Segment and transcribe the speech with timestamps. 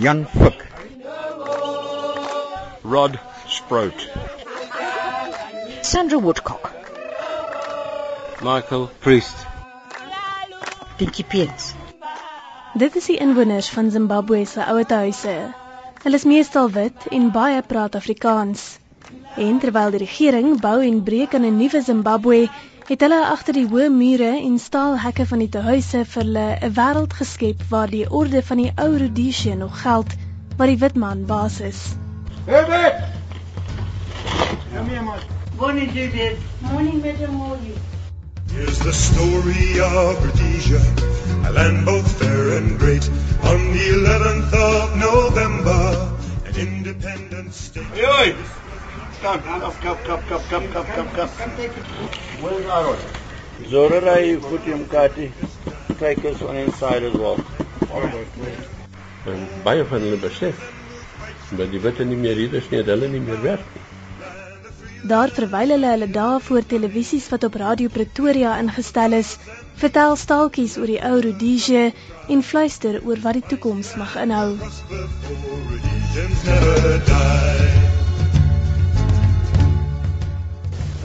[0.00, 0.64] Jan Fik,
[2.84, 3.18] Rod
[3.48, 4.08] Sprout,
[5.82, 6.70] Sandra Woodcock,
[8.40, 9.34] Michael Priest,
[10.98, 11.74] Dinkie Peens.
[12.78, 15.34] Dit is die inwoners van Zimbabwe se ouete huise.
[16.04, 18.78] Hulle is meestal wit en baie praat Afrikaans.
[19.34, 22.46] En terwyl die regering bou en breek aan 'n nuwe Zimbabwe,
[22.88, 27.16] het hulle agter die hoë mure en staalhekke van die tehuise vir hulle 'n wêreld
[27.18, 30.14] geskep waar die orde van die ou Rhodesia nog geld,
[30.56, 31.80] waar die wit man baas is.
[35.58, 36.38] Morning, Judith.
[36.60, 37.74] Morning, Madam Morley.
[38.52, 40.80] Here's the story of Rhodesia,
[41.44, 43.10] a land both fair and great.
[43.42, 46.08] On the 11th of November,
[46.46, 47.84] an independent state.
[47.92, 48.57] Hey, oi!
[49.20, 51.30] Come, come, come, come, come, come, come, come, come.
[52.40, 52.98] Where's Aaron?
[53.64, 55.32] Zorarai Futimkati.
[55.98, 57.40] Take us on inside as well.
[59.26, 60.60] En baie van hulle besef
[61.50, 63.82] dat die witte nie meer hier is nie, dat hulle nie meer werk nie.
[65.10, 69.34] Daar terwyl hulle hulle dae voor televisies wat op Radio Pretoria ingestel is,
[69.82, 71.90] vertel staaltjies oor die ou Rhodesia
[72.28, 74.54] en fluister oor wat die toekoms mag inhou.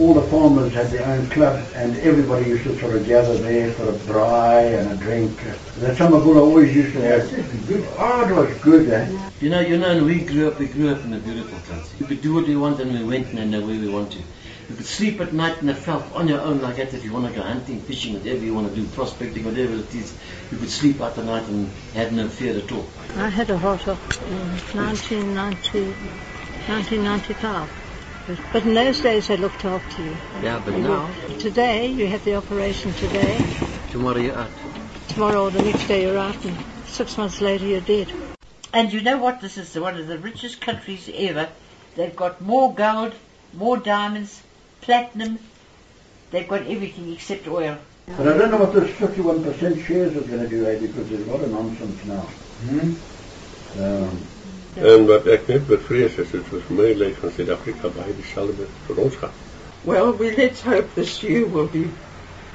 [0.00, 3.70] All the farmers had their own club and everybody used to sort of gather there
[3.72, 5.36] for a braai and a drink.
[5.78, 7.28] The Samagula always used to have
[7.68, 9.30] good, oh, it was good, eh?
[9.42, 11.90] You know, you know, and we grew up, we grew up in a beautiful country.
[12.00, 14.18] We could do what we want and we went and know where we want to.
[14.70, 17.12] You could sleep at night in the veld on your own like that if you
[17.12, 20.16] want to go hunting, fishing, whatever you want to do, prospecting, whatever it is.
[20.50, 22.86] You could sleep out the night and have no fear at all.
[23.16, 25.90] I had a heart attack in 1990,
[26.68, 27.79] 1995.
[28.30, 30.16] But- But in those days they looked after you.
[30.42, 33.36] Yeah, but You now, were- Today, you have the operation today.
[33.90, 34.50] tomorrow you're out.
[35.08, 36.56] Tomorrow or the next day you're out and
[36.86, 38.08] six months later you're dead.
[38.72, 39.40] And you know what?
[39.40, 41.48] This is one of the richest countries ever.
[41.96, 43.14] They've got more gold,
[43.52, 44.42] more diamonds,
[44.80, 45.40] platinum.
[46.30, 47.78] They've got everything except oil.
[48.16, 51.26] But I don't know what those 51% shares are going to do, eh, because there's
[51.26, 52.26] a lot of nonsense now.
[52.68, 52.94] Hmm?
[53.82, 54.20] Um,
[54.78, 58.98] En wat ek net bevrees is, dit vir my lyk van Suid-Afrika baie dieselfde vir
[59.02, 59.38] ons gaan.
[59.84, 61.88] Well, we let's hope the stew will be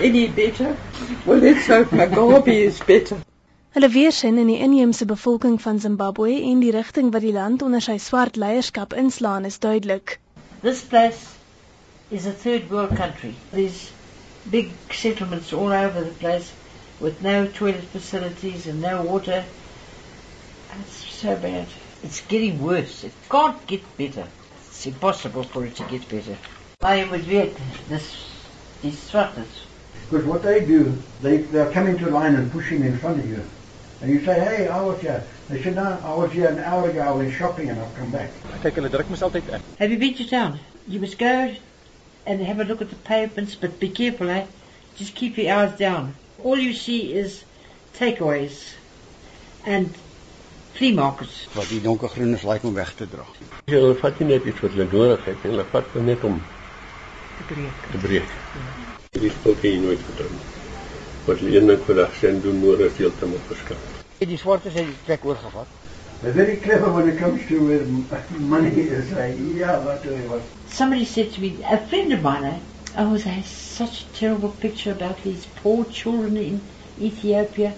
[0.00, 0.76] any better.
[1.24, 3.18] Well, let's hope Mugabe is better.
[3.70, 7.82] Hulle weersin in die inheemse bevolking van Zimbabwe en die rigting wat die land onder
[7.84, 10.18] sy swart leierskap inslaan is duidelik.
[10.62, 11.28] This place
[12.08, 13.34] is a third world country.
[13.52, 13.92] There's
[14.50, 16.50] big settlements all over the place
[16.98, 19.44] with no toilet facilities and no water.
[20.80, 21.66] It's so bad.
[22.02, 23.04] It's getting worse.
[23.04, 24.26] It can't get better.
[24.66, 26.36] It's impossible for it to get better.
[26.80, 27.56] I would weet
[27.88, 28.26] this
[28.82, 29.66] these swatters.
[30.08, 33.28] Because what they do, they, they'll come into line and push him in front of
[33.28, 33.44] you.
[34.00, 35.22] And you say, hey, I was here.
[35.48, 38.10] They said, no, I was here an hour ago, I went shopping and I've come
[38.10, 38.30] back.
[38.62, 39.60] Kyk, hulle druk mos altyd in.
[39.78, 40.58] Have you been to town?
[40.88, 41.54] You must go
[42.24, 44.46] and have a look at the pavements, but be careful, eh?
[44.96, 46.14] Just keep your eyes down.
[46.42, 47.44] All you see is
[47.94, 48.72] takeaways
[49.66, 49.94] and
[50.80, 51.46] flea markets.
[51.52, 53.24] Wat die donkergroen is lyk om weg te dra.
[53.68, 56.38] Hulle vat nie net iets wat hulle nodig het, nie, hulle vat dit net om
[57.40, 57.82] Te breek.
[57.92, 58.32] te breek.
[59.12, 60.30] Hierdie spul kan jy nooit vertrou.
[61.26, 63.80] Wat hulle een ding vandag sê en doen môre is heeltemal verskil.
[64.24, 65.76] Die swartes het die plek oorgevat.
[66.22, 67.84] They're very clever when it comes to where
[68.38, 69.08] money is.
[69.16, 70.42] Like, yeah, what do what?
[70.68, 72.60] Somebody said to me, a friend of mine,
[72.96, 76.60] oh, they have such a terrible picture about these poor children in
[77.00, 77.72] Ethiopia.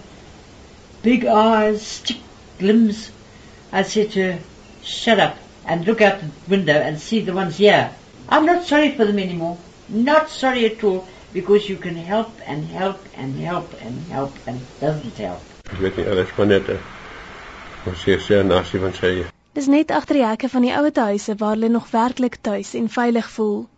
[1.03, 2.19] Big eyes, stick
[2.61, 3.11] limbs.
[3.73, 4.39] I said to her,
[4.83, 5.37] shut up
[5.67, 7.91] and look out the window and see the ones here.
[8.29, 9.59] I'm not sorry for them anymore.
[9.89, 14.61] Not sorry at all because you can help and help and help and help and
[14.81, 15.41] doesn't help.
[15.73, 16.79] Ek weet nie alles van net 'n
[17.87, 19.25] ons sê sê 'n nasie van sy
[19.55, 22.89] Dis net agter die hekke van die ouete huise waar hulle nog werklik tuis en
[22.89, 23.69] veilig voel.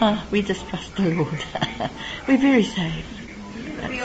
[0.00, 1.44] Ah, we just trust the Lord.
[2.26, 3.06] We're very safe.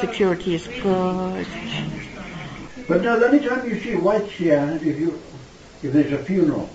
[0.01, 1.47] Security is good.
[2.87, 5.19] But no, the only time you see whites here, if you,
[5.81, 6.69] if there's a funeral,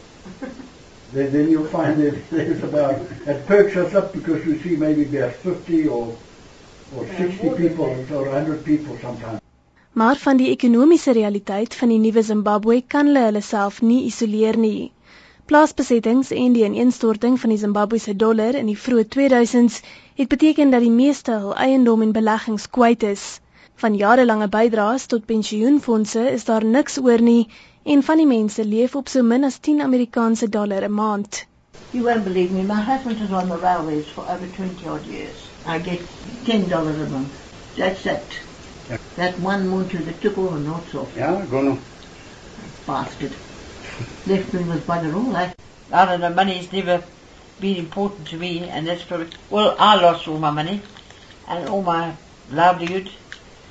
[1.12, 5.04] then, then you'll find that there's about, it perks us up because you see maybe
[5.04, 6.16] about 50 or,
[6.96, 9.40] or 60 people or 100 people sometimes.
[9.92, 14.58] Maar van die ekonomiese realiteit van die nuwe Zimbabwe kan hulle hulle self nie isoleer
[14.58, 14.92] nie.
[15.50, 19.80] Plaasbesettings en die ineenstorting van die Zimbabwese dollar in die vroeë 2000s
[20.20, 23.24] het beteken dat die meeste hul eiendom en beleggings kwyt is.
[23.80, 27.48] Van jarelange bydraes tot pensioenfonde is daar niks oor nie
[27.82, 31.38] en van die mense leef op so min as 10 Amerikaanse dollar 'n maand.
[31.92, 35.46] You won't believe me, my husband is on the railways for over 20 odd years.
[35.66, 36.00] I get
[36.44, 36.72] $10
[37.04, 37.32] a month.
[37.76, 38.36] That's that.
[38.90, 38.98] Yeah.
[39.16, 41.16] That one month that took all the knots off.
[41.16, 41.78] Yeah, go no.
[42.86, 43.32] Bastard.
[44.26, 45.48] Left me with bugger all, eh?
[45.90, 47.02] I don't know, money's never
[47.60, 49.28] been important to me, and that's probably...
[49.48, 50.82] Well, I lost all my money
[51.48, 52.12] and all my
[52.50, 53.10] livelihood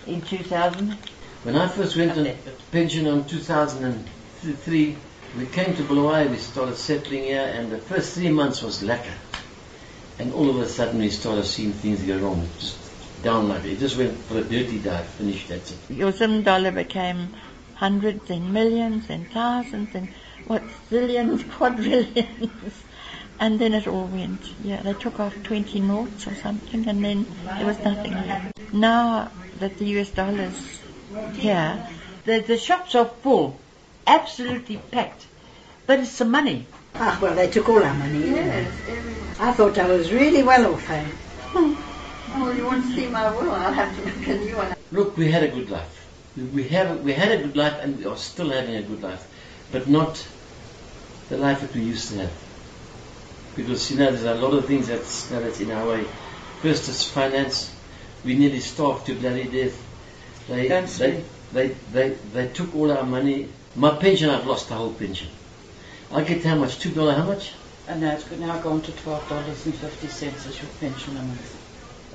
[0.10, 0.98] in 2000.
[1.44, 2.28] When I first went on
[2.72, 4.96] pension in 2003,
[5.38, 9.14] we came to Bulawayo, we started settling here, and the first three months was lekker.
[10.18, 12.48] And all of a sudden we started seeing things go wrong.
[12.60, 12.78] Just
[13.24, 13.74] down like it.
[13.74, 15.78] It just went for a dirty dive, finished, that's it.
[15.90, 17.36] Your Zim dollar became
[17.76, 20.10] hundreds and millions and thousands and
[20.48, 22.84] what, zillions, quadrillions.
[23.40, 24.42] And then it all went.
[24.64, 28.60] Yeah, they took off 20 noughts or something and then there was nothing left.
[28.74, 30.80] Now that the US dollar's
[31.34, 31.88] here,
[32.26, 33.60] the, the shops are full,
[34.06, 35.26] absolutely packed.
[35.88, 36.68] But it's the money.
[36.96, 38.30] Ah, well, they took all our money.
[38.30, 38.72] Yes,
[39.40, 41.06] I thought I was really well off, eh?
[42.32, 43.52] Oh, you want to see my will?
[43.52, 44.76] I'll have to make a new one.
[44.92, 46.08] Look, we had a good life.
[46.38, 49.02] We, we have we had a good life, and we are still having a good
[49.02, 49.26] life,
[49.72, 50.26] but not
[51.30, 52.32] the life that we used to have.
[53.56, 56.04] Because you know, there's a lot of things that's, that's in our way.
[56.62, 57.76] First is finance.
[58.26, 59.78] We nearly starved to bloody death.
[60.48, 61.24] They, That's they,
[61.54, 63.50] they, they, they took all our money.
[63.76, 65.30] My pension, I've lost the whole pension.
[66.12, 66.80] I get how much?
[66.80, 67.54] Two dollar how much?
[67.88, 71.22] And now it's now gone to twelve dollars and fifty cents as your pension a
[71.22, 71.58] month.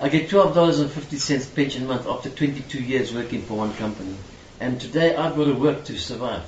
[0.01, 3.57] I get twelve dollars and fifty cents pension a month after 22 years working for
[3.57, 4.17] one company.
[4.61, 6.43] And today I've got to work to survive.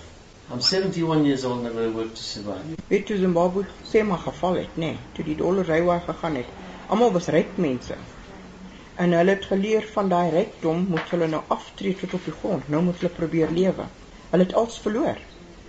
[0.50, 2.64] I'm 71 years old and I've got to work to survive.
[2.88, 6.47] Weet toe Zimbabwe sê maar geval het, nê, nee, toe die dollar rywaar gegaan het.
[6.88, 7.97] Almal was ryk mense.
[8.96, 12.69] En hulle het geleer van daai rykdom moet hulle nou aftree tot op die grond.
[12.69, 13.88] Nou moet hulle probeer lewe.
[14.31, 15.19] Hulle het alles verloor.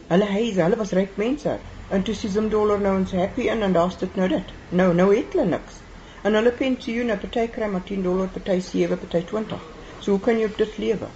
[0.07, 1.57] Hulle huise, hulle was ryk mense.
[1.89, 4.53] En toe sien Zim dollar nou ons happy in en daar's dit nou dit.
[4.69, 5.81] Nou nou het hulle niks.
[6.23, 9.65] En hulle pensioene, party kry maar 10 dollar, party 7, party 20.
[9.99, 11.09] So hoe kan jy op dit lewe?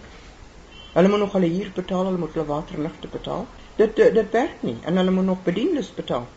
[0.93, 3.47] Hulle moet nog hulle huur betaal, hulle moet hulle water en ligte betaal.
[3.79, 6.27] Dit dit, dit werk nie en hulle moet nog bedienis betaal.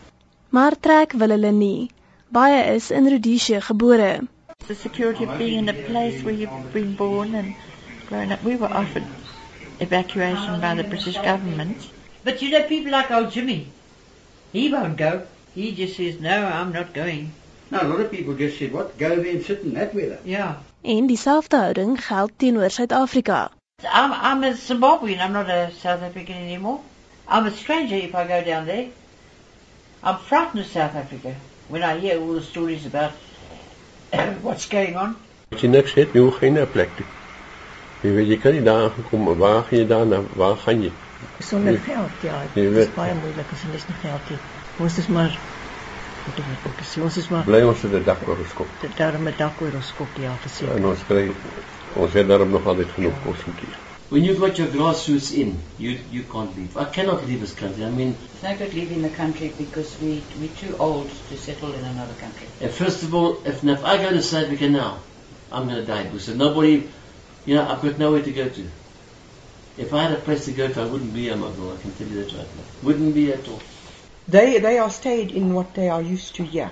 [0.49, 1.91] Maar trek wil hulle nie.
[2.31, 4.09] Baie is in Rhodesia gebore.
[4.67, 7.55] The security of being in a place where you've been born and
[8.07, 8.43] grown up.
[8.43, 9.05] We were offered
[9.79, 11.87] evacuation by the British government.
[12.23, 13.67] But you know, people like old Jimmy,
[14.51, 15.27] he won't go.
[15.53, 17.31] He just says, no, I'm not going.
[17.69, 20.19] No, a lot of people just said, what, go there and sit in that weather.
[20.25, 20.55] Yeah.
[20.83, 23.51] En dieselfde houding geld teenoor Suid-Afrika.
[23.91, 26.81] I'm, I'm a Zimbabwean, I'm not a South African anymore.
[27.27, 28.89] I'm a stranger if I go down there.
[30.03, 31.35] I'm frightened of South Africa
[31.69, 33.13] when I hear all the stories about
[34.45, 35.15] what's going on.
[35.53, 37.05] As jy niks het, nie, hoe gaan jy na 'n plek toe?
[38.01, 40.27] Jy weet jy kan nie daar gekom, maar waar gaan jy dan?
[40.35, 40.91] Waar gaan jy?
[41.39, 42.41] Sonder Jy- geld, ja.
[42.53, 44.39] Dit is weet- baie moeilik as jy nie geld het.
[44.77, 45.37] Ons is maar
[46.25, 48.53] wat doen we ook sê, ons is maar Bly ons het 'n dak oor ons
[48.53, 48.67] kop.
[48.97, 50.75] daarom met dak oor ons kop ja verseker.
[50.75, 51.31] En ons kry
[51.93, 53.84] ons het daarom nog altyd genoeg kos om te eet.
[54.09, 56.77] When you've got your grassroots in, you you can't leave.
[56.77, 57.83] I cannot leave this country.
[57.83, 61.73] I mean, It's no good leaving the country because we we're too old to settle
[61.73, 62.47] in another country.
[62.61, 64.99] And first of all, if, if I go to South Africa now,
[65.51, 66.87] I'm going to die because nobody,
[67.45, 68.67] you know, I've got nowhere to go to.
[69.77, 71.91] If I had a place to go to, I wouldn't be a Muggle, I can
[71.93, 72.63] tell you that right now.
[72.83, 73.61] Wouldn't be at all.
[74.27, 76.71] They they are stayed in what they are used to here.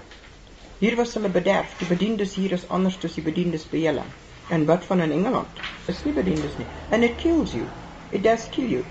[0.80, 1.80] Hier was hulle bederf.
[1.80, 4.06] Die bediendes hier is anders as die bediendes by julle.
[4.50, 5.48] En wat van in Engeland?
[5.86, 6.68] Is nie bediendes nie.
[6.90, 7.66] And it kills you.
[8.12, 8.84] It does kill you.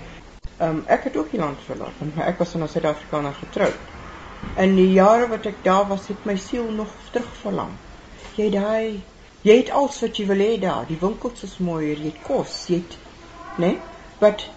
[0.57, 3.79] Um ek het ook die land verlaat, want ek was in 'n Suid-Afrikaner getroud.
[4.57, 7.71] In die jare wat ek daar was, het my siel nog terug verlang.
[8.35, 9.01] Jy daai
[9.41, 10.85] jy het alles wat jy wil hê daar.
[10.87, 12.97] Die winkels is mooier, jy het kos, jy het
[13.57, 13.65] né?
[13.65, 13.77] Nee?
[14.19, 14.49] But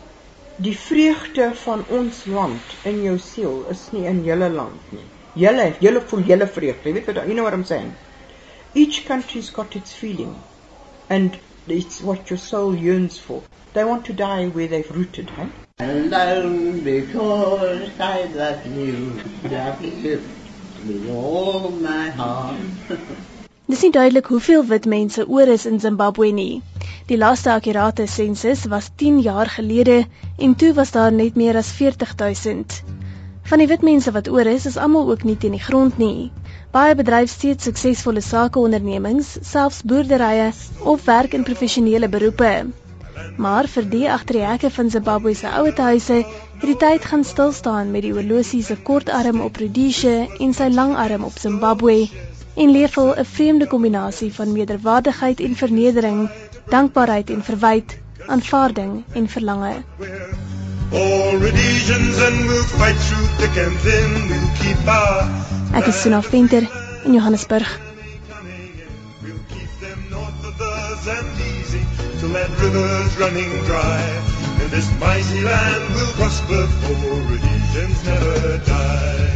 [0.56, 5.06] die vreugde van ons land in jou siel is nie in julle land nie.
[5.34, 6.88] Julle, julle voel julle vreugde.
[6.88, 7.92] Jy weet wat you know what I'm saying?
[8.74, 10.36] Each country's got its feeling
[11.08, 13.42] and it's what your soul yearns for.
[13.74, 15.48] They want to die where they've rooted, hey?
[15.78, 22.60] Alone because I love you, that with all my heart.
[23.66, 26.62] Dis nie duidelik hoeveel wit mense oor is in Zimbabwe nie.
[27.10, 30.04] Die laaste akkurate sensus was 10 jaar gelede
[30.38, 32.82] en toe was daar net meer as 40000.
[33.50, 36.30] Van die wit mense wat oor is, is almal ook nie teen die grond nie.
[36.76, 40.50] Baie bedryf steeds suksesvolle sakeondernemings, selfs boerderye
[40.92, 42.50] of werk in professionele beroepe.
[43.44, 46.18] Maar vir die agter die hekke van Zimbabwe se ouete huise,
[46.58, 50.52] het die tyd gaan stil staan met die oorlosie se kort arm op Rhodesia en
[50.58, 51.96] sy lang arm op Zimbabwe
[52.60, 56.20] en leef hulle 'n vreemde kombinasie van meerderwaardigheid en vernedering,
[56.68, 59.74] dankbaarheid en verwyd, aanvaarding en verlange.
[60.92, 64.10] All Rhodesians and we'll fight through thick and thin.
[64.28, 65.05] We'll keep our
[65.76, 66.64] Ek is Suna Venter
[67.04, 67.66] in Johannesburg.
[72.18, 74.00] till that river's running dry.
[74.60, 76.94] And this mighty land will prosper, for
[77.28, 79.35] Rhodesians never die.